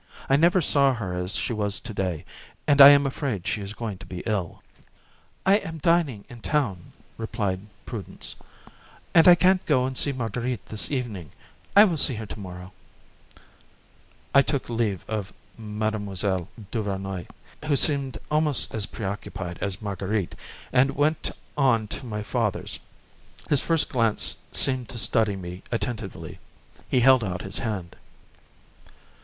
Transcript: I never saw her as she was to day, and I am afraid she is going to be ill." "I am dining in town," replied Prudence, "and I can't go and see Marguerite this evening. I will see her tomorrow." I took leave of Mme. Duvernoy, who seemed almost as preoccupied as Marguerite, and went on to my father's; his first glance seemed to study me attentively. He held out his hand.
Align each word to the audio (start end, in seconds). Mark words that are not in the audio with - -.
I 0.27 0.35
never 0.35 0.61
saw 0.61 0.95
her 0.95 1.13
as 1.13 1.35
she 1.35 1.53
was 1.53 1.79
to 1.81 1.93
day, 1.93 2.25
and 2.65 2.81
I 2.81 2.89
am 2.89 3.05
afraid 3.05 3.45
she 3.45 3.61
is 3.61 3.73
going 3.75 3.99
to 3.99 4.05
be 4.07 4.23
ill." 4.25 4.63
"I 5.45 5.57
am 5.57 5.77
dining 5.77 6.25
in 6.27 6.39
town," 6.41 6.93
replied 7.19 7.59
Prudence, 7.85 8.35
"and 9.13 9.27
I 9.27 9.35
can't 9.35 9.63
go 9.67 9.85
and 9.85 9.95
see 9.95 10.11
Marguerite 10.11 10.65
this 10.65 10.89
evening. 10.89 11.29
I 11.75 11.83
will 11.85 11.97
see 11.97 12.15
her 12.15 12.25
tomorrow." 12.25 12.71
I 14.33 14.41
took 14.41 14.71
leave 14.71 15.05
of 15.07 15.31
Mme. 15.55 16.15
Duvernoy, 16.15 17.27
who 17.65 17.75
seemed 17.75 18.17
almost 18.31 18.73
as 18.73 18.87
preoccupied 18.87 19.59
as 19.61 19.83
Marguerite, 19.83 20.33
and 20.73 20.95
went 20.95 21.29
on 21.55 21.87
to 21.89 22.07
my 22.07 22.23
father's; 22.23 22.79
his 23.51 23.61
first 23.61 23.87
glance 23.87 24.35
seemed 24.51 24.89
to 24.89 24.97
study 24.97 25.35
me 25.35 25.61
attentively. 25.71 26.39
He 26.89 27.01
held 27.01 27.23
out 27.23 27.43
his 27.43 27.59
hand. 27.59 27.95